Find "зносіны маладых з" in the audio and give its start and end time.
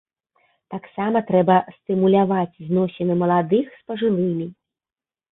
2.69-3.85